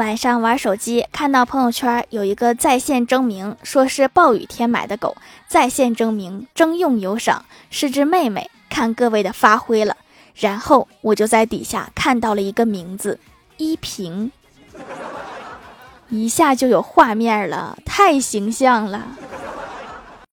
[0.00, 5.14] 晚上玩手机看到朋友圈有一个在线征名说是暴雨天买的狗
[5.46, 7.44] 在线征名征用有赏。
[7.68, 9.98] 是只妹妹看各位的发挥了
[10.34, 13.20] 然后我就在底下看到了一个名字
[13.58, 14.32] 依萍。
[16.08, 19.06] 一下就有画面了太形象了。